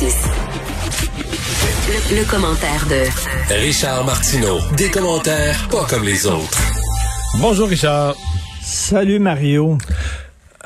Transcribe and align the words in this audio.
justice. 0.00 0.24
Le, 2.10 2.30
commentaire 2.30 2.86
de 2.88 3.54
Richard 3.54 4.04
Martineau. 4.04 4.58
Des 4.76 4.90
commentaires 4.90 5.68
pas 5.70 5.84
comme 5.88 6.04
les 6.04 6.26
autres. 6.26 6.58
Bonjour 7.40 7.68
Richard. 7.68 8.16
Salut 8.62 9.18
Mario. 9.18 9.78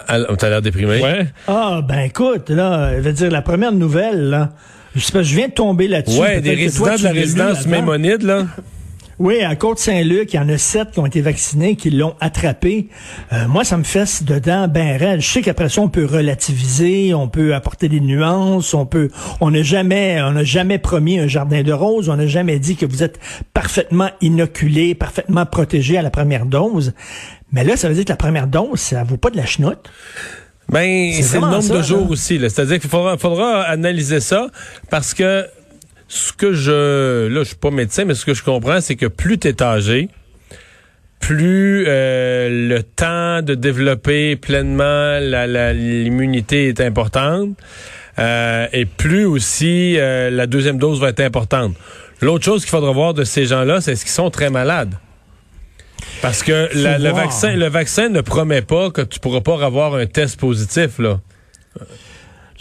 T'as 0.06 0.48
l'air 0.48 0.62
déprimé? 0.62 1.02
Ouais. 1.02 1.26
Ah 1.48 1.80
ben 1.86 2.00
écoute, 2.00 2.50
là, 2.50 2.96
je 2.96 3.00
veux 3.00 3.12
dire 3.12 3.30
la 3.30 3.42
première 3.42 3.72
nouvelle, 3.72 4.30
là. 4.30 4.50
Je 4.94 5.00
sais 5.00 5.12
pas, 5.12 5.22
je 5.22 5.34
viens 5.34 5.48
de 5.48 5.52
tomber 5.52 5.88
là-dessus. 5.88 6.20
Ouais, 6.20 6.40
des 6.40 6.54
résidents 6.54 6.96
de 6.96 7.02
la 7.02 7.10
résidence 7.10 7.66
Mémonide, 7.66 8.22
là. 8.22 8.46
Oui, 9.20 9.42
à 9.42 9.54
Côte-Saint-Luc, 9.54 10.32
il 10.32 10.36
y 10.36 10.38
en 10.40 10.48
a 10.48 10.58
sept 10.58 10.90
qui 10.90 10.98
ont 10.98 11.06
été 11.06 11.20
vaccinés, 11.20 11.76
qui 11.76 11.90
l'ont 11.90 12.16
attrapé. 12.20 12.88
Euh, 13.32 13.46
moi, 13.46 13.62
ça 13.62 13.76
me 13.76 13.84
fesse 13.84 14.24
dedans 14.24 14.66
ben 14.66 14.96
raide. 14.96 15.20
Je 15.20 15.28
sais 15.28 15.40
qu'après 15.40 15.68
ça, 15.68 15.82
on 15.82 15.88
peut 15.88 16.04
relativiser, 16.04 17.14
on 17.14 17.28
peut 17.28 17.54
apporter 17.54 17.88
des 17.88 18.00
nuances, 18.00 18.74
on 18.74 18.86
peut, 18.86 19.10
on 19.40 19.52
n'a 19.52 19.62
jamais, 19.62 20.20
on 20.22 20.32
n'a 20.32 20.42
jamais 20.42 20.78
promis 20.78 21.20
un 21.20 21.28
jardin 21.28 21.62
de 21.62 21.72
roses, 21.72 22.08
on 22.08 22.16
n'a 22.16 22.26
jamais 22.26 22.58
dit 22.58 22.74
que 22.74 22.86
vous 22.86 23.04
êtes 23.04 23.20
parfaitement 23.52 24.10
inoculé, 24.20 24.96
parfaitement 24.96 25.46
protégé 25.46 25.96
à 25.96 26.02
la 26.02 26.10
première 26.10 26.46
dose. 26.46 26.92
Mais 27.52 27.62
là, 27.62 27.76
ça 27.76 27.88
veut 27.88 27.94
dire 27.94 28.04
que 28.04 28.12
la 28.12 28.16
première 28.16 28.48
dose, 28.48 28.80
ça 28.80 29.04
vaut 29.04 29.16
pas 29.16 29.30
de 29.30 29.36
la 29.36 29.46
chenoute. 29.46 29.90
Ben, 30.68 31.12
c'est 31.22 31.38
le 31.38 31.40
nombre 31.40 31.76
de 31.76 31.82
jours 31.82 32.10
aussi. 32.10 32.38
C'est-à-dire 32.40 32.80
qu'il 32.80 32.90
faudra, 32.90 33.16
faudra 33.16 33.62
analyser 33.62 34.20
ça 34.20 34.48
parce 34.90 35.14
que 35.14 35.46
ce 36.08 36.32
que 36.32 36.52
je, 36.52 37.28
là, 37.28 37.40
je 37.40 37.48
suis 37.48 37.56
pas 37.56 37.70
médecin, 37.70 38.04
mais 38.04 38.14
ce 38.14 38.24
que 38.24 38.34
je 38.34 38.42
comprends, 38.42 38.80
c'est 38.80 38.96
que 38.96 39.06
plus 39.06 39.38
tu 39.38 39.48
es 39.48 39.62
âgé, 39.62 40.08
plus 41.20 41.84
euh, 41.88 42.68
le 42.68 42.82
temps 42.82 43.40
de 43.42 43.54
développer 43.54 44.36
pleinement 44.36 45.18
l'immunité 45.20 46.68
est 46.68 46.80
importante, 46.80 47.56
euh, 48.18 48.66
et 48.72 48.84
plus 48.84 49.24
aussi 49.24 49.96
euh, 49.98 50.30
la 50.30 50.46
deuxième 50.46 50.78
dose 50.78 51.00
va 51.00 51.08
être 51.08 51.20
importante. 51.20 51.74
L'autre 52.20 52.44
chose 52.44 52.62
qu'il 52.62 52.70
faudra 52.70 52.92
voir 52.92 53.14
de 53.14 53.24
ces 53.24 53.46
gens-là, 53.46 53.80
c'est 53.80 53.96
ce 53.96 54.04
qu'ils 54.04 54.12
sont 54.12 54.30
très 54.30 54.50
malades. 54.50 54.94
Parce 56.20 56.42
que 56.42 56.68
le 56.74 57.10
vaccin, 57.12 57.54
le 57.56 57.68
vaccin 57.68 58.08
ne 58.08 58.20
promet 58.20 58.62
pas 58.62 58.90
que 58.90 59.02
tu 59.02 59.18
pourras 59.18 59.40
pas 59.40 59.64
avoir 59.64 59.94
un 59.94 60.06
test 60.06 60.38
positif 60.38 60.98
là. 60.98 61.20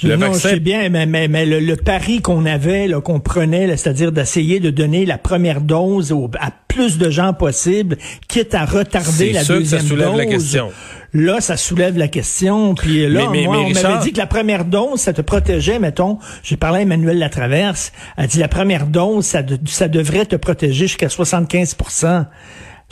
Le 0.04 0.16
non, 0.16 0.28
vaccin... 0.28 0.50
je 0.50 0.54
sais 0.56 0.59
bien, 0.59 0.90
mais, 0.90 1.06
mais, 1.06 1.46
le, 1.46 1.76
pari 1.76 2.22
qu'on 2.22 2.46
avait, 2.46 2.90
qu'on 3.04 3.20
prenait, 3.20 3.76
c'est-à-dire 3.78 4.12
d'essayer 4.12 4.59
de 4.59 4.70
donner 4.70 5.06
la 5.06 5.18
première 5.18 5.62
dose 5.62 6.14
à 6.40 6.52
plus 6.68 6.98
de 6.98 7.09
gens 7.09 7.34
possible, 7.34 7.98
quitte 8.28 8.56
à 8.56 8.66
retarder 8.66 9.31
la 9.31 9.44
sûr 9.44 9.56
deuxième 9.56 9.81
que 9.81 9.86
ça 9.86 9.90
soulève 9.90 10.09
dose. 10.09 10.18
La 10.18 10.26
question. 10.26 10.72
Là, 11.14 11.42
ça 11.42 11.58
soulève 11.58 11.98
la 11.98 12.08
question. 12.08 12.74
Puis 12.74 13.08
là, 13.08 13.28
moi, 13.28 13.59
on 13.59 13.70
m'avait 13.70 14.04
dit 14.04 14.14
que 14.14 14.18
la 14.18 14.26
première 14.26 14.66
dose, 14.66 15.00
ça 15.00 15.14
te 15.14 15.22
protégeait, 15.22 15.78
mettons. 15.78 16.18
J'ai 16.42 16.58
parlé 16.58 16.80
à 16.80 16.81
Emmanuel 16.81 17.20
Latraverse. 17.20 17.92
Elle 18.18 18.28
dit 18.28 18.40
la 18.40 18.48
première 18.48 18.88
dose, 18.88 19.26
ça, 19.26 19.44
ça 19.66 19.88
devrait 19.88 20.26
te 20.26 20.36
protéger 20.36 20.88
jusqu'à 20.88 21.09
75 21.09 21.76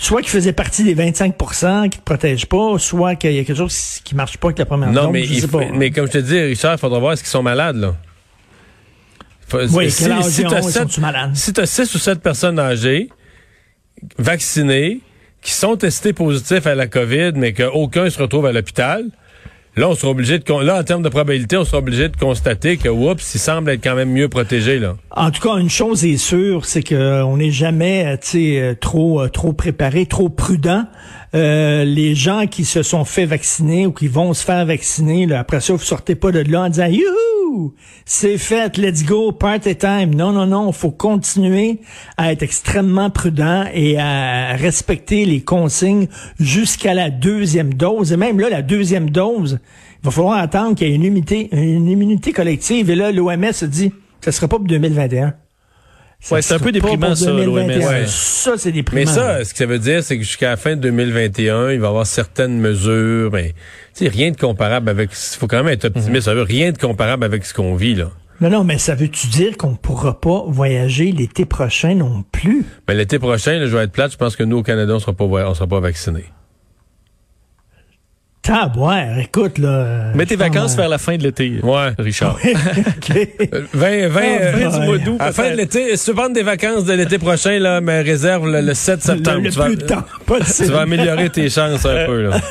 soit 0.01 0.21
qu'il 0.21 0.31
faisait 0.31 0.51
partie 0.51 0.83
des 0.83 0.95
25% 0.95 1.89
qui 1.89 1.99
te 1.99 2.03
protègent 2.03 2.47
pas, 2.47 2.77
soit 2.79 3.15
qu'il 3.15 3.33
y 3.33 3.39
a 3.39 3.43
quelque 3.43 3.57
chose 3.57 3.99
qui 4.03 4.15
marche 4.15 4.37
pas 4.37 4.47
avec 4.47 4.57
la 4.57 4.65
première 4.65 4.91
non, 4.91 5.11
mais, 5.11 5.25
mais 5.75 5.91
comme 5.91 6.07
je 6.07 6.13
te 6.13 6.17
dis, 6.17 6.39
Richard, 6.39 6.73
il 6.73 6.79
faudra 6.79 6.99
voir 6.99 7.13
est-ce 7.13 7.21
qu'ils 7.21 7.29
sont 7.29 7.43
malades, 7.43 7.75
là. 7.75 7.95
oui, 9.53 9.91
si, 9.91 10.05
si 10.23 10.43
tu 11.53 11.61
as 11.61 11.65
6 11.65 11.95
ou 11.95 11.99
7 11.99 12.19
personnes 12.19 12.57
âgées, 12.59 13.09
vaccinées, 14.17 15.01
qui 15.41 15.51
sont 15.53 15.75
testées 15.75 16.13
positives 16.13 16.67
à 16.67 16.75
la 16.75 16.87
COVID, 16.87 17.33
mais 17.35 17.53
qu'aucun 17.53 18.09
se 18.09 18.19
retrouve 18.19 18.47
à 18.47 18.51
l'hôpital, 18.51 19.05
Là, 19.77 19.87
on 19.87 19.95
sera 19.95 20.11
obligé 20.11 20.37
de 20.37 20.65
là 20.65 20.79
en 20.79 20.83
termes 20.83 21.01
de 21.01 21.07
probabilité, 21.07 21.55
on 21.55 21.63
sera 21.63 21.77
obligé 21.77 22.09
de 22.09 22.17
constater 22.17 22.75
que 22.75 22.89
oups, 22.89 23.33
il 23.33 23.39
semble 23.39 23.69
être 23.69 23.81
quand 23.81 23.95
même 23.95 24.11
mieux 24.11 24.27
protégé 24.27 24.79
là. 24.79 24.97
En 25.11 25.31
tout 25.31 25.41
cas, 25.41 25.55
une 25.57 25.69
chose 25.69 26.03
est 26.03 26.17
sûre, 26.17 26.65
c'est 26.65 26.83
que 26.83 26.93
euh, 26.93 27.25
on 27.25 27.37
n'est 27.37 27.51
jamais, 27.51 28.05
euh, 28.05 28.17
euh, 28.35 28.75
trop 28.75 29.25
trop 29.29 29.53
préparé, 29.53 30.05
trop 30.07 30.27
prudent. 30.27 30.83
les 31.33 32.15
gens 32.15 32.47
qui 32.47 32.65
se 32.65 32.83
sont 32.83 33.05
fait 33.05 33.25
vacciner 33.25 33.85
ou 33.85 33.93
qui 33.93 34.09
vont 34.09 34.33
se 34.33 34.43
faire 34.43 34.65
vacciner, 34.65 35.33
après 35.33 35.61
ça, 35.61 35.71
vous 35.71 35.79
sortez 35.79 36.15
pas 36.15 36.33
de 36.33 36.39
là 36.51 36.63
en 36.63 36.69
disant 36.69 36.87
youhou, 36.87 37.40
c'est 38.05 38.37
fait, 38.37 38.77
let's 38.77 39.03
go, 39.03 39.31
party 39.31 39.75
time. 39.75 40.15
Non, 40.15 40.31
non, 40.31 40.45
non, 40.45 40.71
faut 40.71 40.91
continuer 40.91 41.79
à 42.17 42.31
être 42.31 42.43
extrêmement 42.43 43.09
prudent 43.09 43.65
et 43.73 43.97
à 43.97 44.55
respecter 44.55 45.25
les 45.25 45.41
consignes 45.41 46.07
jusqu'à 46.39 46.93
la 46.93 47.09
deuxième 47.09 47.73
dose. 47.73 48.11
Et 48.11 48.17
même 48.17 48.39
là, 48.39 48.49
la 48.49 48.61
deuxième 48.61 49.09
dose, 49.09 49.59
il 50.01 50.05
va 50.05 50.11
falloir 50.11 50.37
attendre 50.37 50.75
qu'il 50.75 50.87
y 50.87 50.91
ait 50.91 50.95
une 50.95 51.03
immunité, 51.03 51.49
une 51.51 51.87
immunité 51.87 52.33
collective. 52.33 52.89
Et 52.89 52.95
là, 52.95 53.11
l'OMS 53.11 53.63
dit, 53.63 53.91
ça 54.21 54.31
sera 54.31 54.47
pas 54.47 54.57
pour 54.57 54.67
2021. 54.67 55.33
Ouais, 56.29 56.41
c'est 56.41 56.53
un 56.53 56.59
peu 56.59 56.71
déprimant 56.71 57.15
ça, 57.15 57.31
l'OMS. 57.31 57.67
Ouais. 57.67 58.03
Ça, 58.05 58.53
c'est 58.57 58.71
déprimant. 58.71 59.01
Mais 59.01 59.07
ça, 59.07 59.43
ce 59.43 59.53
que 59.53 59.57
ça 59.57 59.65
veut 59.65 59.79
dire, 59.79 60.03
c'est 60.03 60.17
que 60.17 60.23
jusqu'à 60.23 60.51
la 60.51 60.57
fin 60.57 60.75
de 60.75 60.81
2021, 60.81 61.71
il 61.71 61.79
va 61.79 61.87
y 61.87 61.89
avoir 61.89 62.05
certaines 62.05 62.59
mesures, 62.59 63.31
mais 63.31 63.55
tu 63.95 64.07
rien 64.07 64.31
de 64.31 64.37
comparable 64.37 64.89
avec. 64.89 65.11
Il 65.11 65.37
faut 65.37 65.47
quand 65.47 65.63
même 65.63 65.73
être 65.73 65.85
optimiste. 65.85 66.25
Ça 66.25 66.35
veut 66.35 66.43
rien 66.43 66.71
de 66.71 66.77
comparable 66.77 67.23
avec 67.23 67.43
ce 67.45 67.53
qu'on 67.53 67.75
vit 67.75 67.95
là. 67.95 68.11
Non, 68.39 68.49
non, 68.49 68.63
mais 68.63 68.79
ça 68.79 68.95
veut-tu 68.95 69.27
dire 69.27 69.55
qu'on 69.55 69.71
ne 69.71 69.75
pourra 69.75 70.19
pas 70.19 70.43
voyager 70.47 71.11
l'été 71.11 71.45
prochain 71.45 71.93
non 71.93 72.23
plus? 72.31 72.65
Mais 72.87 72.95
l'été 72.95 73.19
prochain, 73.19 73.59
je 73.65 73.77
vais 73.77 73.83
être 73.83 73.91
plate, 73.91 74.11
je 74.13 74.17
pense 74.17 74.35
que 74.35 74.43
nous, 74.43 74.57
au 74.57 74.63
Canada, 74.63 74.93
on 74.93 74.95
ne 74.95 74.99
sera 74.99 75.13
pas, 75.13 75.25
on 75.25 75.53
sera 75.53 75.67
pas 75.67 75.79
vaccinés. 75.79 76.25
Taboire, 78.41 79.19
écoute, 79.19 79.59
là. 79.59 80.13
Mets 80.15 80.25
tes 80.25 80.35
vacances 80.35 80.75
vers 80.75 80.89
la 80.89 80.97
fin 80.97 81.15
de 81.15 81.21
l'été. 81.21 81.59
Ouais, 81.61 81.91
Richard. 81.99 82.39
okay. 82.97 83.35
20, 83.73 84.07
20, 84.07 84.09
fin 84.09 84.79
du 84.79 84.85
mois 84.85 84.97
d'août. 84.97 85.17
À 85.19 85.25
la 85.27 85.31
fin 85.31 85.51
de 85.51 85.57
l'été, 85.57 85.95
si 85.95 86.05
tu 86.05 86.17
veux 86.17 86.33
des 86.33 86.41
vacances 86.41 86.85
de 86.85 86.93
l'été 86.93 87.19
prochain, 87.19 87.59
là, 87.59 87.81
mais 87.81 88.01
réserve 88.01 88.49
le, 88.49 88.73
7 88.73 89.01
septembre. 89.01 89.41
Le, 89.43 89.51
plus 89.51 89.75
de 89.75 89.85
temps 89.85 90.03
Tu 90.25 90.63
vas 90.65 90.81
améliorer 90.81 91.29
tes 91.29 91.49
chances 91.49 91.85
un 91.85 92.05
peu, 92.07 92.29
là. 92.29 92.41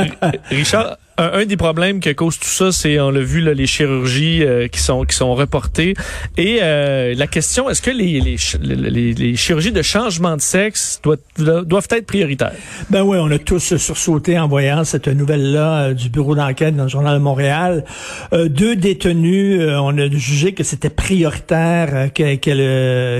Richard, 0.50 0.96
un, 1.18 1.44
des 1.44 1.56
problèmes 1.56 2.00
que 2.00 2.10
cause 2.10 2.38
tout 2.38 2.48
ça, 2.48 2.72
c'est 2.72 2.98
on 3.00 3.10
l'a 3.10 3.20
vu 3.20 3.40
là, 3.40 3.52
les 3.52 3.66
chirurgies 3.66 4.42
euh, 4.44 4.68
qui 4.68 4.80
sont 4.80 5.04
qui 5.04 5.16
sont 5.16 5.34
reportées 5.34 5.94
et 6.36 6.60
euh, 6.62 7.14
la 7.16 7.26
question 7.26 7.68
est-ce 7.68 7.82
que 7.82 7.90
les, 7.90 8.20
les, 8.20 9.12
les, 9.12 9.36
chirurgies 9.36 9.72
de 9.72 9.82
changement 9.82 10.36
de 10.36 10.40
sexe 10.40 11.00
doivent, 11.02 11.18
doivent 11.64 11.88
être 11.90 12.06
prioritaires? 12.06 12.52
Ben 12.90 13.02
oui, 13.02 13.18
on 13.20 13.30
a 13.30 13.38
tous 13.38 13.76
sursauté 13.76 14.38
en 14.38 14.48
voyant 14.48 14.84
cette 14.84 15.08
nouvelle 15.08 15.52
là 15.52 15.80
euh, 15.80 15.94
du 15.94 16.08
bureau 16.08 16.34
d'enquête 16.34 16.76
dans 16.76 16.84
le 16.84 16.88
journal 16.88 17.14
de 17.14 17.22
Montréal. 17.22 17.84
deux 18.32 18.76
détenus, 18.76 19.60
on 19.60 19.96
a 19.98 20.08
jugé 20.10 20.52
que 20.52 20.62
c'était 20.62 20.90
prioritaire 20.90 22.12
qu'elle 22.12 22.38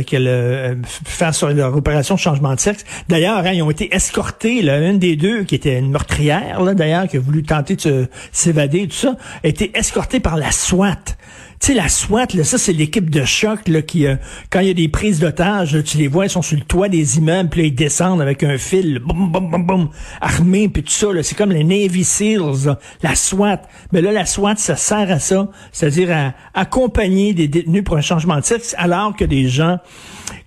qu'elle 0.05 0.79
fasse 1.05 1.43
leur 1.43 1.77
opération 1.77 2.15
de 2.15 2.21
changement 2.21 2.55
de 2.55 2.61
sexe. 2.61 2.85
D'ailleurs, 3.09 3.39
hein, 3.39 3.53
ils 3.53 3.63
ont 3.63 3.71
été 3.71 3.95
escortés 3.95 4.63
là, 4.63 4.79
une 4.79 4.99
des 4.99 5.17
deux 5.17 5.43
qui 5.43 5.55
était 5.55 5.79
une 5.79 5.91
meurtrière 5.91 6.63
là 6.63 6.75
d'ailleurs 6.75 7.09
qui 7.09 7.17
a 7.17 7.21
voulu 7.21 7.43
tenter 7.43 7.75
de 7.75 7.81
s'évader, 8.33 8.89
tout 8.89 8.97
ça, 8.97 9.17
a 9.43 9.49
été 9.49 9.71
escorté 9.77 10.21
par 10.21 10.37
la 10.37 10.51
SWAT. 10.51 11.17
Tu 11.61 11.69
sais, 11.69 11.75
la 11.75 11.89
SWAT, 11.89 12.27
là, 12.35 12.45
ça, 12.45 12.57
c'est 12.57 12.73
l'équipe 12.73 13.11
de 13.11 13.25
choc 13.25 13.67
là, 13.67 13.83
qui, 13.83 14.07
euh, 14.07 14.15
quand 14.49 14.61
il 14.61 14.69
y 14.69 14.71
a 14.71 14.75
des 14.75 14.89
prises 14.89 15.19
d'otages, 15.19 15.77
tu 15.85 15.99
les 15.99 16.07
vois, 16.07 16.27
ils 16.27 16.31
sont 16.31 16.43
sur 16.43 16.57
le 16.57 16.63
toit 16.63 16.89
des 16.89 17.19
immeubles, 17.19 17.49
puis 17.49 17.63
là, 17.63 17.67
ils 17.67 17.75
descendent 17.75 18.23
avec 18.23 18.45
un 18.45 18.59
fil, 18.59 19.01
boum, 19.01 19.33
boum, 19.33 19.51
boum, 19.51 19.67
boum, 19.67 19.91
armés, 20.21 20.69
puis 20.69 20.85
tout 20.85 20.93
ça. 20.93 21.09
C'est 21.23 21.35
comme 21.35 21.51
les 21.51 21.65
Navy 21.65 22.05
Seals, 22.05 22.77
la 23.03 23.17
SWAT. 23.17 23.63
Mais 23.91 24.01
là, 24.01 24.13
la 24.13 24.25
SWAT, 24.25 24.55
ça 24.57 24.77
sert 24.77 25.11
à 25.11 25.19
ça, 25.19 25.49
c'est-à-dire 25.73 26.13
à 26.13 26.35
accompagner 26.55 27.35
des 27.35 27.49
détenus 27.49 27.83
pour 27.83 27.97
un 27.97 28.03
changement 28.03 28.37
de 28.37 28.45
sexe, 28.45 28.77
alors 28.79 29.17
que 29.17 29.25
des 29.25 29.49
gens 29.49 29.79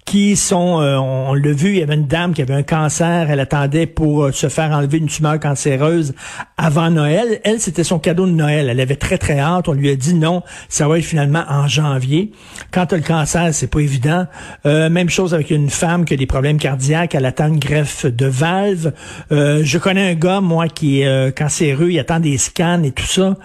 qui 0.06 0.36
sont, 0.36 0.82
euh, 0.82 0.98
on, 0.98 1.34
l'a 1.34 1.52
vu, 1.52 1.70
il 1.70 1.78
y 1.78 1.84
avait 1.84 1.94
une 1.94 2.08
dame 2.08 2.34
qui 2.34 2.42
avait 2.42 2.54
un 2.54 2.64
cancer, 2.64 3.30
elle 3.30 3.40
attendait 3.40 3.86
pour 3.86 4.24
euh, 4.24 4.32
se 4.32 4.50
faire 4.50 4.72
enlever 4.72 4.98
une 4.98 5.08
tumeur 5.08 5.40
cancéreuse 5.40 6.14
avant 6.58 6.90
Noël. 6.90 7.40
Elle, 7.44 7.60
c'était 7.60 7.84
son 7.84 8.00
cadeau 8.00 8.26
de 8.26 8.32
Noël. 8.32 8.68
Elle 8.70 8.80
avait 8.80 8.96
très 8.96 9.18
très 9.18 9.40
hâte. 9.40 9.68
On 9.68 9.74
lui 9.74 9.90
a 9.90 9.96
dit 9.96 10.14
non, 10.14 10.44
ça 10.70 10.88
va 10.88 10.98
être 10.98 11.06
finalement 11.06 11.44
en 11.48 11.68
janvier. 11.68 12.32
Quand 12.72 12.88
tu 12.88 12.96
as 12.96 12.98
le 12.98 13.04
cancer, 13.04 13.54
c'est 13.54 13.70
pas 13.70 13.80
évident. 13.80 14.28
Euh, 14.66 14.90
même 14.90 15.10
chose 15.10 15.34
avec 15.34 15.50
une 15.52 15.70
femme 15.70 16.06
qui 16.06 16.14
a 16.14 16.18
des 16.18 16.26
problèmes 16.26 16.58
cardiaques, 16.58 17.16
elle 17.16 17.26
attend 17.26 17.48
une 17.48 17.60
greffe 17.60 18.06
de 18.06 18.26
valve. 18.26 18.94
je 19.30 19.78
connais 19.78 20.12
un 20.12 20.16
gars, 20.16 20.42
moi, 20.42 20.68
qui 20.68 21.02
est 21.02 21.38
cancéreux, 21.38 21.92
il 21.92 22.00
attend 22.00 22.20
des 22.20 22.38
scans 22.38 22.84
et 22.84 22.92
tout 22.92 23.06
ça. 23.06 23.36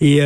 Et 0.00 0.20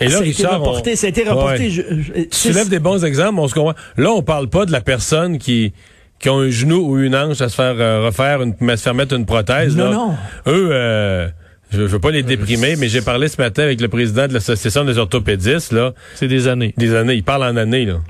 et 0.00 0.04
là, 0.06 0.10
ça 0.10 0.22
a 0.22 0.26
été 0.26 0.46
reporté, 0.46 0.96
ça 0.96 1.06
a 1.06 1.10
été 1.10 1.22
reporté. 1.24 1.70
tu 1.70 2.28
soulèves 2.30 2.68
des 2.68 2.78
bons 2.78 3.04
exemples, 3.04 3.38
on 3.38 3.48
se 3.48 3.54
comprend. 3.54 3.74
Là, 3.96 4.10
on 4.10 4.22
parle 4.22 4.48
pas 4.48 4.66
de 4.66 4.72
la 4.72 4.80
personne 4.80 5.38
qui 5.38 5.72
qui 6.18 6.28
ont 6.28 6.40
un 6.40 6.50
genou 6.50 6.80
ou 6.80 6.98
une 6.98 7.14
hanche 7.14 7.40
à 7.40 7.48
se 7.48 7.54
faire 7.54 7.76
euh, 7.78 8.06
refaire, 8.06 8.42
une, 8.42 8.54
à 8.68 8.76
se 8.76 8.82
faire 8.82 8.94
mettre 8.94 9.14
une 9.14 9.26
prothèse. 9.26 9.76
Non, 9.76 9.84
là. 9.84 9.90
non. 9.92 10.14
Eux, 10.46 10.70
euh, 10.72 11.28
je, 11.70 11.82
veux 11.82 12.00
pas 12.00 12.10
les 12.10 12.22
déprimer, 12.22 12.76
mais 12.76 12.88
j'ai 12.88 13.02
parlé 13.02 13.28
ce 13.28 13.40
matin 13.40 13.62
avec 13.62 13.80
le 13.80 13.88
président 13.88 14.26
de 14.26 14.34
l'association 14.34 14.84
des 14.84 14.98
orthopédistes. 14.98 15.72
Là, 15.72 15.94
c'est 16.14 16.28
des 16.28 16.48
années. 16.48 16.74
Des 16.76 16.94
années. 16.94 17.14
Il 17.14 17.22
parle 17.22 17.44
en 17.44 17.56
années 17.56 17.84
là. 17.84 18.00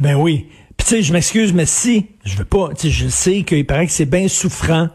Ben 0.00 0.16
oui. 0.16 0.46
Puis 0.76 0.86
tu 0.86 0.96
sais, 0.96 1.02
je 1.02 1.12
m'excuse, 1.12 1.52
mais 1.52 1.66
si 1.66 2.06
je 2.24 2.36
veux 2.36 2.44
pas, 2.44 2.70
tu 2.70 2.88
sais, 2.88 2.90
je 2.90 3.08
sais 3.08 3.42
qu'il 3.42 3.66
paraît 3.66 3.86
que 3.86 3.92
c'est 3.92 4.06
bien 4.06 4.28
souffrant 4.28 4.88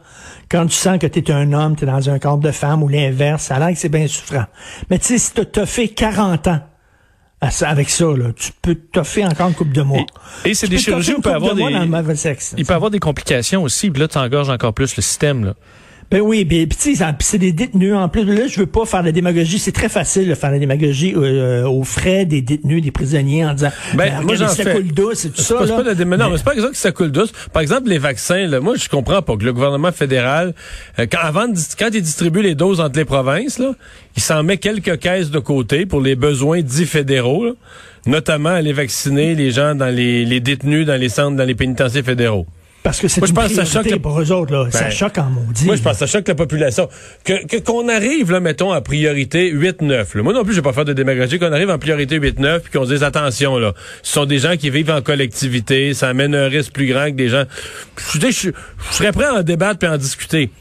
quand 0.49 0.65
tu 0.67 0.75
sens 0.75 0.99
que 0.99 1.07
tu 1.07 1.19
es 1.19 1.31
un 1.31 1.53
homme, 1.53 1.75
tu 1.75 1.83
es 1.83 1.87
dans 1.87 2.09
un 2.09 2.19
corps 2.19 2.37
de 2.37 2.51
femme 2.51 2.83
ou 2.83 2.87
l'inverse, 2.87 3.43
ça 3.43 3.55
a 3.55 3.59
l'air 3.59 3.69
que 3.69 3.79
c'est 3.79 3.89
bien 3.89 4.07
souffrant. 4.07 4.45
Mais 4.89 4.99
tu 4.99 5.05
sais, 5.05 5.17
si 5.17 5.31
tu 5.33 5.59
as 5.59 5.65
fait 5.65 5.87
40 5.87 6.47
ans 6.47 6.61
avec 7.61 7.89
ça, 7.89 8.05
là. 8.05 8.31
Tu 8.35 8.51
peux 8.61 8.75
toffer 8.75 9.25
encore 9.25 9.49
une 9.49 9.53
coupe 9.53 9.71
de 9.71 9.81
mois. 9.81 10.05
Et, 10.45 10.53
c'est 10.53 10.67
des 10.67 10.77
chirurgies 10.77 11.13
où 11.13 11.17
il 11.17 11.21
peut 11.21 11.31
avoir 11.31 11.55
des, 11.55 11.63
il 12.57 12.65
peut 12.65 12.73
avoir 12.73 12.91
des 12.91 12.99
complications 12.99 13.63
aussi. 13.63 13.91
Puis 13.91 14.01
là, 14.01 14.07
tu 14.07 14.17
engorges 14.17 14.49
encore 14.49 14.73
plus 14.73 14.95
le 14.95 15.01
système, 15.01 15.45
là. 15.45 15.53
Ben 16.11 16.21
oui, 16.21 16.45
ben, 16.45 16.67
tu 16.67 16.95
sais, 16.95 17.05
c'est 17.19 17.37
des 17.39 17.51
détenus. 17.51 17.95
En 17.95 18.07
plus, 18.09 18.23
là, 18.25 18.47
je 18.47 18.59
veux 18.59 18.67
pas 18.67 18.85
faire 18.85 19.01
de 19.01 19.07
la 19.07 19.11
démagogie. 19.11 19.57
C'est 19.57 19.71
très 19.71 19.89
facile 19.89 20.29
de 20.29 20.35
faire 20.35 20.51
la 20.51 20.59
démagogie 20.59 21.13
euh, 21.15 21.67
aux 21.67 21.83
frais 21.83 22.25
des 22.25 22.41
détenus, 22.41 22.83
des 22.83 22.91
prisonniers, 22.91 23.43
en 23.43 23.53
disant, 23.53 23.71
ben, 23.95 24.17
ben 24.17 24.21
moi, 24.21 24.35
j'en 24.35 24.47
ça 24.47 24.65
coule 24.65 24.91
douce, 24.91 25.19
c'est 25.19 25.33
tout 25.33 25.41
ça. 25.41 25.55
Pas, 25.55 25.65
là. 25.65 25.93
Pas 25.95 26.17
non, 26.17 26.29
mais 26.29 26.37
c'est 26.37 26.43
pas 26.43 26.53
exemple 26.53 26.73
que 26.73 26.77
ça 26.77 26.91
coule 26.91 27.11
douce. 27.11 27.31
Par 27.51 27.63
exemple, 27.63 27.89
les 27.89 27.97
vaccins, 27.97 28.45
là, 28.45 28.59
moi, 28.59 28.75
je 28.75 28.87
comprends 28.87 29.23
pas 29.23 29.35
que 29.35 29.43
le 29.43 29.51
gouvernement 29.51 29.91
fédéral, 29.91 30.53
euh, 30.99 31.07
quand, 31.11 31.21
avant, 31.21 31.47
quand 31.77 31.89
il 31.91 32.01
distribue 32.01 32.43
les 32.43 32.53
doses 32.53 32.79
entre 32.79 32.99
les 32.99 33.05
provinces, 33.05 33.57
là, 33.57 33.71
il 34.15 34.21
s'en 34.21 34.43
met 34.43 34.57
quelques 34.57 34.99
caisses 34.99 35.31
de 35.31 35.39
côté 35.39 35.87
pour 35.87 36.01
les 36.01 36.15
besoins 36.15 36.61
dits 36.61 36.85
fédéraux, 36.85 37.55
notamment 38.05 38.49
aller 38.49 38.73
vacciner 38.73 39.33
les 39.33 39.49
gens 39.49 39.73
dans 39.73 39.93
les, 39.93 40.23
les 40.23 40.39
détenus 40.39 40.85
dans 40.85 40.99
les 40.99 41.09
centres, 41.09 41.35
dans 41.35 41.45
les 41.45 41.55
pénitenciers 41.55 42.03
fédéraux. 42.03 42.45
Parce 42.85 42.99
que 42.99 43.07
c'est 43.07 43.19
une 43.19 43.25
je 43.25 43.33
pense 43.33 43.51
ça 43.51 43.65
choque 43.65 43.97
pour 43.97 44.21
eux 44.21 44.31
autres. 44.31 44.53
Là. 44.53 44.67
ça 44.69 44.83
ben, 44.83 44.91
choque 44.91 45.17
en 45.17 45.31
maudit. 45.31 45.65
Moi, 45.65 45.75
je 45.75 45.81
pense 45.81 45.93
que 45.93 45.97
ça 45.97 46.05
choque 46.05 46.27
la 46.27 46.35
population. 46.35 46.87
Que 47.23 47.57
qu'on 47.57 47.89
arrive, 47.89 48.31
là, 48.31 48.39
mettons, 48.39 48.71
à 48.71 48.81
priorité 48.81 49.51
8-9. 49.51 50.21
Moi 50.21 50.33
non 50.33 50.43
plus, 50.43 50.53
je 50.53 50.59
vais 50.59 50.61
pas 50.61 50.71
faire 50.71 50.85
de 50.85 50.93
démagogie. 50.93 51.39
Qu'on 51.39 51.51
arrive 51.51 51.71
en 51.71 51.79
priorité 51.79 52.19
8-9 52.19 52.59
puis 52.59 52.71
qu'on 52.71 52.85
se 52.85 52.93
dise, 52.93 53.01
attention, 53.01 53.57
là, 53.57 53.73
ce 54.03 54.13
sont 54.13 54.25
des 54.27 54.37
gens 54.37 54.55
qui 54.55 54.69
vivent 54.69 54.91
en 54.91 55.01
collectivité. 55.01 55.95
Ça 55.95 56.09
amène 56.09 56.35
un 56.35 56.47
risque 56.47 56.73
plus 56.73 56.85
grand 56.85 57.05
que 57.07 57.15
des 57.15 57.29
gens... 57.29 57.45
Je, 57.97 58.19
je, 58.19 58.27
je, 58.29 58.49
je 58.91 58.95
serais 58.95 59.11
prêt 59.11 59.25
à 59.25 59.33
en 59.33 59.41
débattre 59.41 59.79
puis 59.79 59.89
à 59.89 59.93
en 59.93 59.97
discuter 59.97 60.51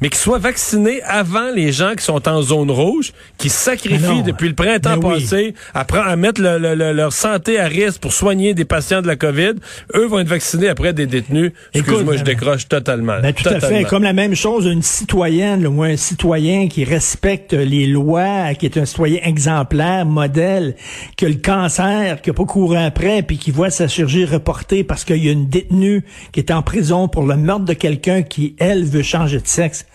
mais 0.00 0.08
qu'ils 0.08 0.18
soient 0.18 0.38
vaccinés 0.38 1.02
avant 1.02 1.50
les 1.54 1.72
gens 1.72 1.94
qui 1.94 2.04
sont 2.04 2.28
en 2.28 2.42
zone 2.42 2.70
rouge, 2.70 3.12
qui 3.38 3.48
sacrifient 3.48 4.22
depuis 4.22 4.48
le 4.48 4.54
printemps 4.54 4.96
ben 4.96 5.10
passé 5.10 5.54
à, 5.74 5.80
à, 5.80 6.16
mettre 6.16 6.40
leur 6.40 7.12
santé 7.12 7.58
à 7.58 7.66
risque 7.66 8.00
pour 8.00 8.12
soigner 8.12 8.54
des 8.54 8.64
patients 8.64 9.02
de 9.02 9.06
la 9.06 9.16
COVID. 9.16 9.54
Eux 9.94 10.06
vont 10.06 10.20
être 10.20 10.28
vaccinés 10.28 10.68
après 10.68 10.92
des 10.92 11.06
détenus. 11.06 11.52
Excuse-moi, 11.74 12.16
je 12.16 12.24
décroche 12.24 12.68
totalement. 12.68 13.20
Ben, 13.20 13.32
tout 13.32 13.48
à 13.48 13.60
fait. 13.60 13.84
Comme 13.84 14.02
la 14.02 14.12
même 14.12 14.34
chose, 14.34 14.66
une 14.66 14.82
citoyenne 14.82 15.66
ou 15.66 15.82
un 15.82 15.96
citoyen 15.96 16.68
qui 16.68 16.84
respecte 16.84 17.52
les 17.52 17.86
lois, 17.86 18.54
qui 18.54 18.66
est 18.66 18.78
un 18.78 18.84
citoyen 18.84 19.20
exemplaire, 19.22 20.06
modèle, 20.06 20.76
que 21.16 21.26
le 21.26 21.34
cancer, 21.34 22.20
qui 22.22 22.30
n'a 22.30 22.34
pas 22.34 22.44
couru 22.44 22.76
après, 22.76 23.22
puis 23.22 23.38
qui 23.38 23.50
voit 23.50 23.70
sa 23.70 23.88
chirurgie 23.88 24.24
reportée 24.24 24.84
parce 24.84 25.04
qu'il 25.04 25.24
y 25.24 25.28
a 25.28 25.32
une 25.32 25.48
détenue 25.48 26.04
qui 26.32 26.40
est 26.40 26.50
en 26.50 26.62
prison 26.62 27.08
pour 27.08 27.24
le 27.24 27.36
meurtre 27.36 27.64
de 27.64 27.74
quelqu'un 27.74 28.22
qui, 28.22 28.56
elle, 28.58 28.84
veut 28.84 29.02
changer 29.02 29.38
de 29.38 29.46
sexe. 29.46 29.86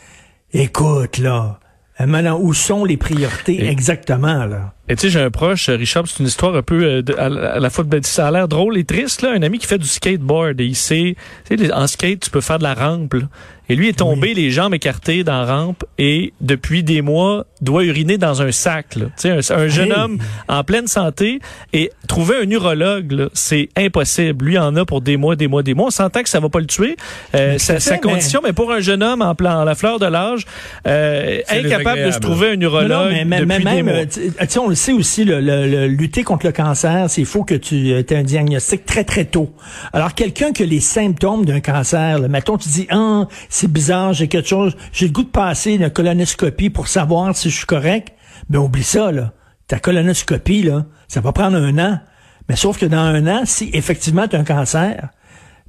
Écoute, 0.57 1.17
là, 1.17 1.59
maintenant, 1.99 2.39
où 2.39 2.53
sont 2.53 2.85
les 2.85 2.95
priorités 2.95 3.67
exactement, 3.67 4.45
là? 4.45 4.74
Et 4.87 4.95
tu 4.95 5.01
sais, 5.01 5.09
j'ai 5.09 5.19
un 5.19 5.31
proche, 5.31 5.69
Richard, 5.69 6.07
c'est 6.07 6.19
une 6.19 6.27
histoire 6.27 6.55
un 6.55 6.61
peu 6.61 6.83
euh, 6.83 7.01
à, 7.17 7.59
la 7.59 7.69
fois, 7.71 7.83
ben, 7.83 8.03
ça 8.03 8.27
a 8.27 8.31
l'air 8.31 8.47
drôle 8.47 8.77
et 8.77 8.83
triste, 8.83 9.23
là. 9.23 9.31
Un 9.31 9.41
ami 9.41 9.57
qui 9.57 9.65
fait 9.65 9.79
du 9.79 9.87
skateboard 9.87 10.61
et 10.61 10.65
il 10.65 10.75
sait, 10.75 11.15
tu 11.49 11.57
sais, 11.57 11.73
en 11.73 11.87
skate, 11.87 12.19
tu 12.19 12.29
peux 12.29 12.41
faire 12.41 12.59
de 12.59 12.63
la 12.63 12.75
rampe, 12.75 13.15
là. 13.15 13.27
Et 13.67 13.75
lui 13.75 13.89
est 13.89 13.97
tombé 13.97 14.33
les 14.33 14.51
jambes 14.51 14.73
écartées 14.73 15.23
dans 15.23 15.41
la 15.41 15.45
rampe 15.45 15.83
et 15.97 16.33
depuis 16.39 16.83
des 16.83 17.01
mois 17.01 17.45
doit 17.61 17.83
uriner 17.83 18.17
dans 18.17 18.41
un 18.41 18.51
sac. 18.51 18.95
Là. 18.95 19.05
Un, 19.23 19.39
un 19.55 19.67
jeune 19.67 19.91
homme 19.91 20.19
en 20.47 20.63
pleine 20.63 20.87
santé 20.87 21.39
et 21.73 21.91
trouver 22.07 22.35
un 22.43 22.49
urologue, 22.49 23.29
c'est 23.33 23.69
impossible. 23.75 24.45
Lui 24.45 24.57
en 24.59 24.75
a 24.75 24.85
pour 24.85 25.01
des 25.01 25.17
mois, 25.17 25.35
des 25.35 25.47
mois, 25.47 25.63
des 25.63 25.73
mois. 25.73 25.87
On 25.87 25.91
s'entend 25.91 26.21
que 26.21 26.29
ça 26.29 26.39
va 26.39 26.49
pas 26.49 26.59
le 26.59 26.67
tuer. 26.67 26.95
Euh, 27.33 27.57
sa, 27.57 27.97
condition, 27.97 28.41
mais... 28.43 28.53
pour 28.53 28.71
un 28.71 28.81
jeune 28.81 29.01
homme 29.01 29.21
en 29.23 29.33
plein 29.33 29.65
la 29.65 29.73
fleur 29.73 29.97
de 29.97 30.05
l'âge, 30.05 30.45
euh, 30.87 31.39
incapable 31.49 32.05
de 32.05 32.11
se 32.11 32.19
trouver 32.19 32.49
un 32.49 32.59
urologue 32.59 33.13
mais, 33.25 33.39
depuis 33.39 33.63
des 33.63 33.83
mois. 33.83 33.93
Euh, 33.93 34.45
on 34.59 34.74
le 34.75 34.93
aussi, 34.93 35.25
le, 35.25 35.87
lutter 35.87 36.23
contre 36.23 36.45
le 36.45 36.51
cancer, 36.51 37.09
c'est 37.09 37.21
il 37.21 37.27
faut 37.27 37.43
que 37.43 37.55
tu 37.55 37.91
euh, 37.91 37.99
aies 37.99 38.15
un 38.15 38.23
diagnostic 38.23 38.85
très 38.85 39.03
très 39.03 39.25
tôt. 39.25 39.53
Alors 39.93 40.13
quelqu'un 40.13 40.51
qui 40.51 40.63
a 40.63 40.65
les 40.65 40.79
symptômes 40.79 41.45
d'un 41.45 41.59
cancer, 41.59 42.19
là, 42.19 42.27
mettons 42.27 42.57
tu 42.57 42.69
dis 42.69 42.87
ah 42.89 43.27
c'est 43.49 43.71
bizarre, 43.71 44.13
j'ai 44.13 44.27
quelque 44.27 44.47
chose, 44.47 44.75
j'ai 44.91 45.07
le 45.07 45.13
goût 45.13 45.23
de 45.23 45.29
passer 45.29 45.73
une 45.73 45.89
colonoscopie 45.89 46.69
pour 46.69 46.87
savoir 46.87 47.35
si 47.35 47.49
je 47.49 47.57
suis 47.57 47.65
correct. 47.65 48.13
Ben 48.49 48.59
oublie 48.59 48.83
ça, 48.83 49.11
là. 49.11 49.33
Ta 49.67 49.79
colonoscopie, 49.79 50.63
là, 50.63 50.85
ça 51.07 51.21
va 51.21 51.31
prendre 51.31 51.57
un 51.57 51.77
an. 51.79 51.99
Mais 52.47 52.55
sauf 52.55 52.77
que 52.77 52.85
dans 52.85 52.97
un 52.97 53.25
an, 53.27 53.43
si 53.45 53.69
effectivement 53.73 54.27
tu 54.27 54.35
as 54.35 54.39
un 54.39 54.43
cancer, 54.43 55.09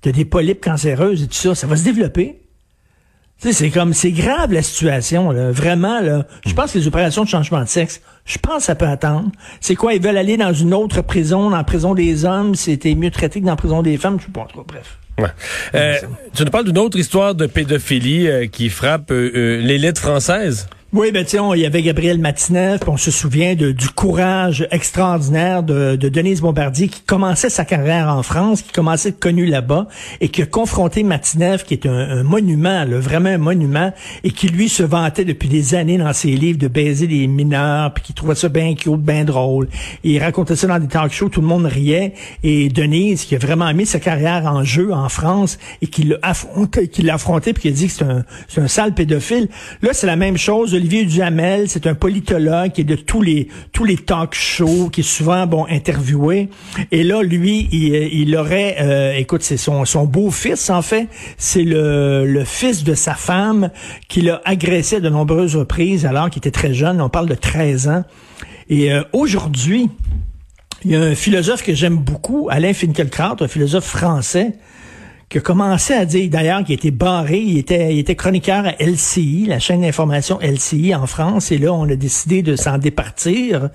tu 0.02 0.10
as 0.10 0.12
des 0.12 0.24
polypes 0.24 0.62
cancéreuses 0.62 1.22
et 1.22 1.26
tout 1.26 1.34
ça, 1.34 1.54
ça 1.54 1.66
va 1.66 1.76
se 1.76 1.84
développer. 1.84 2.45
Tu 3.40 3.48
sais, 3.48 3.52
c'est 3.52 3.70
comme, 3.70 3.92
c'est 3.92 4.12
grave 4.12 4.52
la 4.52 4.62
situation, 4.62 5.30
là. 5.30 5.50
Vraiment, 5.50 6.00
là. 6.00 6.24
Je 6.46 6.54
pense 6.54 6.72
que 6.72 6.78
les 6.78 6.86
opérations 6.86 7.22
de 7.22 7.28
changement 7.28 7.60
de 7.60 7.68
sexe, 7.68 8.00
je 8.24 8.38
pense 8.38 8.58
que 8.58 8.62
ça 8.62 8.74
peut 8.74 8.86
attendre. 8.86 9.30
C'est 9.60 9.74
quoi, 9.74 9.92
ils 9.92 10.00
veulent 10.00 10.16
aller 10.16 10.38
dans 10.38 10.54
une 10.54 10.72
autre 10.72 11.02
prison, 11.02 11.50
dans 11.50 11.56
la 11.56 11.64
prison 11.64 11.94
des 11.94 12.24
hommes, 12.24 12.54
c'était 12.54 12.94
mieux 12.94 13.10
traité 13.10 13.40
que 13.40 13.44
dans 13.44 13.52
la 13.52 13.56
prison 13.56 13.82
des 13.82 13.98
femmes, 13.98 14.18
je 14.18 14.26
sais 14.26 14.32
pas, 14.32 14.48
bref. 14.66 14.98
Ouais. 15.18 15.28
Euh, 15.74 15.96
tu 16.34 16.44
nous 16.44 16.50
parles 16.50 16.64
d'une 16.64 16.78
autre 16.78 16.98
histoire 16.98 17.34
de 17.34 17.46
pédophilie 17.46 18.28
euh, 18.28 18.46
qui 18.46 18.68
frappe 18.68 19.10
euh, 19.10 19.60
l'élite 19.62 19.98
française? 19.98 20.68
Oui, 20.92 21.10
ben 21.10 21.24
tiens, 21.24 21.50
il 21.52 21.60
y 21.60 21.66
avait 21.66 21.82
Gabriel 21.82 22.20
Matineff, 22.20 22.82
on 22.86 22.96
se 22.96 23.10
souvient 23.10 23.56
de, 23.56 23.72
du 23.72 23.88
courage 23.88 24.68
extraordinaire 24.70 25.64
de, 25.64 25.96
de, 25.96 26.08
Denise 26.08 26.40
Bombardier 26.40 26.86
qui 26.86 27.00
commençait 27.00 27.50
sa 27.50 27.64
carrière 27.64 28.08
en 28.08 28.22
France, 28.22 28.62
qui 28.62 28.70
commençait 28.70 29.10
connu 29.10 29.46
là-bas 29.46 29.88
et 30.20 30.28
qui 30.28 30.42
a 30.42 30.46
confronté 30.46 31.02
Matineff, 31.02 31.64
qui 31.64 31.74
est 31.74 31.86
un, 31.86 32.22
monument, 32.22 32.84
là, 32.84 33.00
vraiment 33.00 33.30
un 33.30 33.38
monument, 33.38 33.92
et 34.22 34.30
qui 34.30 34.46
lui 34.46 34.68
se 34.68 34.84
vantait 34.84 35.24
depuis 35.24 35.48
des 35.48 35.74
années 35.74 35.98
dans 35.98 36.12
ses 36.12 36.30
livres 36.30 36.58
de 36.60 36.68
baiser 36.68 37.08
des 37.08 37.26
mineurs, 37.26 37.92
puis 37.92 38.04
qui 38.04 38.12
trouvait 38.12 38.36
ça 38.36 38.48
bien 38.48 38.76
cute, 38.76 39.02
bien 39.02 39.24
drôle. 39.24 39.66
Il 40.04 40.22
racontait 40.22 40.54
ça 40.54 40.68
dans 40.68 40.78
des 40.78 40.86
talk 40.86 41.12
shows, 41.12 41.30
tout 41.30 41.40
le 41.40 41.48
monde 41.48 41.66
riait. 41.66 42.14
Et 42.44 42.68
Denise, 42.68 43.24
qui 43.24 43.34
a 43.34 43.38
vraiment 43.38 43.74
mis 43.74 43.86
sa 43.86 43.98
carrière 43.98 44.46
en 44.46 44.62
jeu 44.62 44.92
en 44.92 45.08
France 45.08 45.58
et 45.82 45.88
qui 45.88 46.04
l'a 46.04 46.16
affronté, 46.22 46.86
qui 46.86 47.02
puis 47.52 47.62
qui 47.62 47.68
a 47.68 47.70
dit 47.72 47.88
que 47.88 47.92
c'est 47.92 48.04
un, 48.04 48.24
un 48.56 48.68
sale 48.68 48.94
pédophile. 48.94 49.48
Là, 49.82 49.92
c'est 49.92 50.06
la 50.06 50.16
même 50.16 50.38
chose 50.38 50.76
Olivier 50.86 51.04
Duhamel, 51.04 51.68
c'est 51.68 51.88
un 51.88 51.96
politologue 51.96 52.70
qui 52.70 52.82
est 52.82 52.84
de 52.84 52.94
tous 52.94 53.20
les 53.20 53.48
tous 53.72 53.82
les 53.82 53.96
talk 53.96 54.36
shows, 54.36 54.88
qui 54.88 55.00
est 55.00 55.02
souvent 55.02 55.44
bon 55.44 55.66
interviewé. 55.68 56.48
Et 56.92 57.02
là, 57.02 57.24
lui, 57.24 57.68
il, 57.72 58.36
aurait, 58.36 58.76
euh, 58.78 59.12
écoute, 59.16 59.42
c'est 59.42 59.56
son 59.56 60.04
beau-fils 60.04 60.70
en 60.70 60.82
fait, 60.82 61.08
c'est 61.38 61.64
le 61.64 62.24
le 62.24 62.44
fils 62.44 62.84
de 62.84 62.94
sa 62.94 63.14
femme 63.14 63.70
qui 64.06 64.20
l'a 64.20 64.40
agressé 64.44 65.00
de 65.00 65.08
nombreuses 65.08 65.56
reprises 65.56 66.06
alors 66.06 66.30
qu'il 66.30 66.38
était 66.38 66.52
très 66.52 66.72
jeune. 66.72 67.00
On 67.00 67.08
parle 67.08 67.28
de 67.28 67.34
13 67.34 67.88
ans. 67.88 68.04
Et 68.68 68.92
euh, 68.92 69.02
aujourd'hui, 69.12 69.90
il 70.84 70.92
y 70.92 70.94
a 70.94 71.00
un 71.00 71.16
philosophe 71.16 71.64
que 71.64 71.74
j'aime 71.74 71.96
beaucoup, 71.96 72.46
Alain 72.48 72.72
Finkielkraut, 72.72 73.42
un 73.42 73.48
philosophe 73.48 73.86
français, 73.86 74.52
qui 75.28 75.38
a 75.38 75.40
commencé 75.40 75.92
à 75.92 76.04
dire, 76.04 76.30
d'ailleurs, 76.30 76.62
qu'il 76.62 76.76
était 76.76 76.92
barré, 76.92 77.38
il 77.40 77.58
était, 77.58 78.14
chroniqueur 78.14 78.64
à 78.64 78.74
LCI, 78.78 79.46
la 79.48 79.58
chaîne 79.58 79.80
d'information 79.80 80.38
LCI 80.40 80.94
en 80.94 81.06
France, 81.06 81.50
et 81.50 81.58
là, 81.58 81.72
on 81.72 81.88
a 81.88 81.96
décidé 81.96 82.42
de 82.42 82.54
s'en 82.54 82.78
départir. 82.78 83.70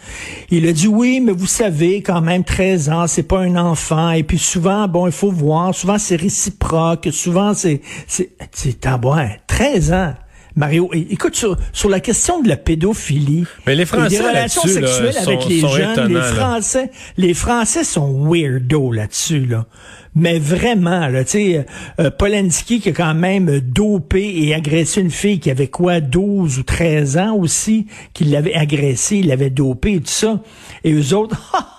Il 0.50 0.65
a 0.67 0.72
dit, 0.72 0.88
oui, 0.88 1.20
mais 1.20 1.34
vous 1.34 1.48
savez, 1.48 2.01
quand 2.01 2.22
même, 2.22 2.46
13 2.46 2.89
ans, 2.89 3.08
c'est 3.08 3.24
pas 3.24 3.39
un 3.39 3.58
enfant, 3.58 4.12
et 4.12 4.24
puis 4.24 4.38
souvent, 4.38 4.88
bon, 4.88 5.08
il 5.08 5.12
faut 5.12 5.31
voir, 5.31 5.75
souvent 5.75 5.98
c'est 5.98 6.15
réciproque, 6.15 7.10
souvent 7.12 7.53
c'est, 7.53 7.81
c'est, 8.08 8.31
c'est, 8.53 8.86
ah, 8.86 8.98
bon, 8.98 9.17
13 9.48 9.91
ans. 9.91 10.13
Mario, 10.55 10.89
écoute, 10.93 11.36
sur, 11.36 11.55
sur 11.72 11.89
la 11.89 12.00
question 12.00 12.41
de 12.41 12.50
la 12.50 12.58
pédophilie, 12.58 13.46
mais 13.65 13.75
les 13.75 13.86
Français 13.86 14.17
des 14.17 14.20
relations 14.20 14.62
sexuelles 14.63 15.17
avec 15.17 15.46
les 15.48 15.60
jeunes, 15.62 16.13
les 16.13 16.22
Français, 16.22 16.91
les 17.17 17.34
Français 17.34 17.84
sont 17.84 18.27
weirdo 18.27 18.91
là-dessus, 18.91 19.46
là. 19.46 19.65
Mais 20.13 20.39
vraiment, 20.39 21.08
là, 21.08 21.24
tu 21.24 21.31
sais, 21.31 21.65
euh, 22.00 22.12
Polanski 22.12 22.81
qui 22.81 22.89
a 22.89 22.91
quand 22.91 23.13
même 23.13 23.62
dopé 23.62 24.43
et 24.43 24.53
agressé 24.53 25.00
une 25.00 25.10
fille 25.10 25.39
qui 25.39 25.50
avait 25.50 25.70
quoi, 25.70 26.01
12 26.01 26.60
ou 26.60 26.63
13 26.63 27.17
ans 27.17 27.36
aussi, 27.36 27.88
qui 28.13 28.25
l'avait 28.25 28.53
agressé, 28.53 29.17
il 29.17 29.27
l'avait 29.27 29.50
dopé 29.50 29.93
et 29.93 30.01
tout 30.01 30.08
ça. 30.08 30.41
Et 30.84 30.91
eux 30.91 31.15
autres, 31.15 31.38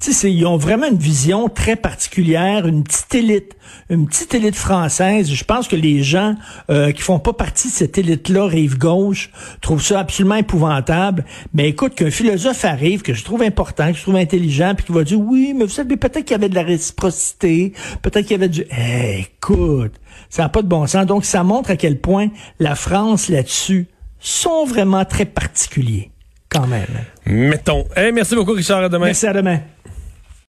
tu 0.00 0.12
sais, 0.12 0.32
ils 0.32 0.46
ont 0.46 0.56
vraiment 0.56 0.86
une 0.86 0.96
vision 0.96 1.48
très 1.48 1.76
particulière, 1.76 2.66
une 2.66 2.84
petite 2.84 3.14
élite, 3.14 3.56
une 3.90 4.06
petite 4.06 4.34
élite 4.34 4.56
française. 4.56 5.30
Je 5.30 5.44
pense 5.44 5.68
que 5.68 5.76
les 5.76 6.02
gens 6.02 6.34
euh, 6.70 6.92
qui 6.92 7.02
font 7.02 7.18
pas 7.18 7.32
partie 7.32 7.68
de 7.68 7.72
cette 7.72 7.98
élite-là, 7.98 8.46
rive 8.46 8.78
gauche, 8.78 9.30
trouvent 9.60 9.82
ça 9.82 10.00
absolument 10.00 10.36
épouvantable. 10.36 11.24
Mais 11.54 11.68
écoute, 11.68 11.94
qu'un 11.94 12.10
philosophe 12.10 12.64
arrive, 12.64 13.02
que 13.02 13.14
je 13.14 13.24
trouve 13.24 13.42
important, 13.42 13.90
que 13.92 13.98
je 13.98 14.02
trouve 14.02 14.16
intelligent, 14.16 14.74
puis 14.74 14.86
qui 14.86 14.92
va 14.92 15.04
dire, 15.04 15.20
oui, 15.20 15.54
mais 15.56 15.64
vous 15.64 15.70
savez, 15.70 15.96
peut-être 15.96 16.24
qu'il 16.24 16.32
y 16.32 16.34
avait 16.34 16.48
de 16.48 16.54
la 16.54 16.62
réciprocité, 16.62 17.72
peut-être 18.02 18.26
qu'il 18.26 18.32
y 18.32 18.40
avait 18.42 18.48
du... 18.48 18.64
écoute, 19.18 19.92
ça 20.28 20.42
n'a 20.42 20.48
pas 20.48 20.62
de 20.62 20.68
bon 20.68 20.86
sens. 20.86 21.06
Donc, 21.06 21.24
ça 21.24 21.42
montre 21.44 21.70
à 21.70 21.76
quel 21.76 22.00
point 22.00 22.28
la 22.58 22.74
France, 22.74 23.28
là-dessus, 23.28 23.86
sont 24.18 24.64
vraiment 24.64 25.04
très 25.04 25.24
particuliers 25.24 26.10
quand 26.48 26.66
même. 26.66 26.86
Mettons. 27.26 27.84
Eh, 27.96 28.12
merci 28.12 28.34
beaucoup, 28.34 28.52
Richard. 28.52 28.82
À 28.84 28.88
demain. 28.88 29.06
Merci, 29.06 29.26
à 29.26 29.32
demain. 29.32 29.58